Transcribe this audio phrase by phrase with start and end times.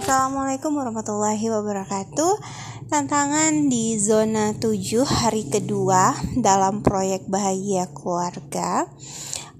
[0.00, 2.40] Assalamualaikum warahmatullahi wabarakatuh.
[2.88, 8.88] Tantangan di zona 7 hari kedua dalam proyek Bahagia Keluarga.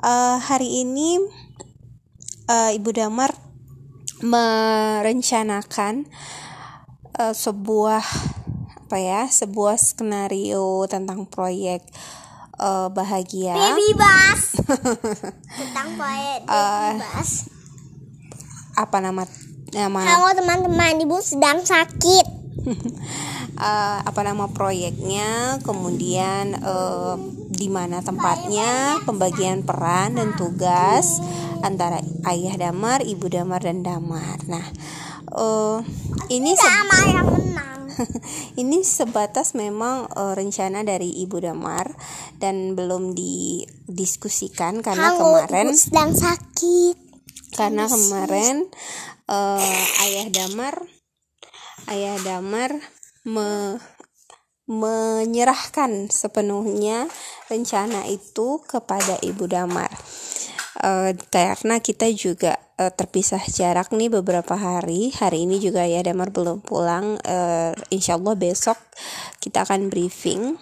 [0.01, 1.21] Uh, Hari ini
[2.49, 3.37] uh, Ibu Damar
[4.25, 6.09] merencanakan
[7.21, 8.01] uh, sebuah
[8.81, 11.85] apa ya sebuah skenario tentang proyek
[12.57, 13.77] uh, bahagia.
[13.77, 14.57] Baby bus.
[15.61, 17.31] Tentang proyek Uh, baby bus.
[18.81, 19.29] apa nama
[19.71, 20.99] nama halo teman-teman.
[20.99, 22.27] Ibu sedang sakit.
[23.61, 27.15] Eh, apa nama proyeknya, kemudian eh,
[27.53, 31.21] di mana tempatnya, pembagian peran dan tugas
[31.61, 32.01] antara
[32.33, 34.41] ayah damar, ibu damar dan damar.
[34.49, 34.65] Nah,
[35.29, 35.79] eh,
[36.33, 36.89] ini yang
[37.29, 37.81] menang.
[38.65, 41.93] Ini sebatas memang eh, rencana dari ibu damar
[42.41, 46.97] dan belum didiskusikan karena halo kemarin sedang sakit.
[47.51, 48.71] Karena kemarin
[49.31, 50.83] eh, ayah damar
[51.89, 52.75] ayah damar
[53.25, 53.81] me-
[54.71, 57.11] menyerahkan sepenuhnya
[57.51, 59.91] rencana itu kepada ibu damar.
[60.81, 65.11] Eh, karena kita juga eh, terpisah jarak nih beberapa hari.
[65.11, 67.19] Hari ini juga ayah damar belum pulang.
[67.27, 68.79] Eh, insya Allah besok
[69.43, 70.55] kita akan briefing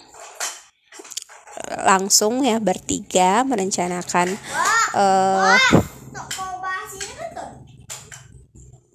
[1.68, 4.32] langsung ya bertiga merencanakan
[4.96, 5.56] eh,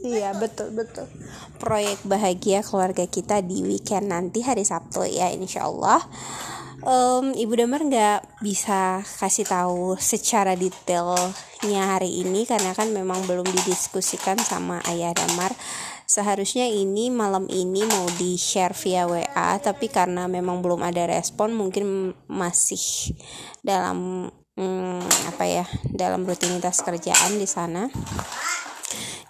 [0.03, 1.07] Iya betul betul.
[1.63, 6.03] Proyek bahagia keluarga kita di weekend nanti hari Sabtu ya Insya Allah
[6.83, 13.47] Em, Ibu Damar nggak bisa kasih tahu secara detailnya hari ini Karena kan memang belum
[13.47, 15.55] didiskusikan sama Ayah Damar.
[16.03, 21.55] Seharusnya ini malam ini mau di share via WA Tapi karena memang belum ada respon
[21.55, 23.15] mungkin masih
[23.63, 24.27] dalam
[24.59, 27.87] hmm, apa ya dalam rutinitas kerjaan di sana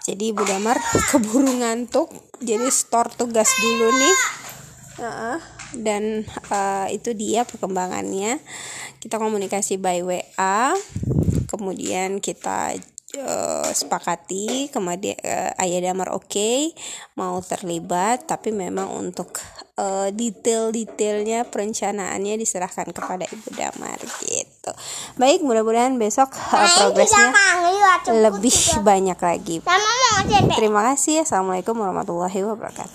[0.04, 0.76] jadi Ibu Damar
[1.10, 2.12] keburu ngantuk
[2.44, 4.16] jadi store tugas dulu nih
[5.00, 5.38] Heeh.
[5.80, 8.38] dan eh, itu dia perkembangannya
[9.00, 10.76] kita komunikasi by WA
[11.50, 12.76] kemudian kita
[13.16, 16.76] eh, sepakati kemudian eh, Ayah Damar oke
[17.18, 19.40] mau terlibat tapi memang untuk
[19.78, 24.72] eh, detail-detailnya perencanaannya diserahkan kepada Ibu Damar gitu
[25.18, 27.30] baik mudah-mudahan besok eh, progresnya
[28.10, 29.56] lebih banyak lagi
[30.56, 31.22] Terima kasih.
[31.26, 32.92] Assalamualaikum warahmatullahi wabarakatuh.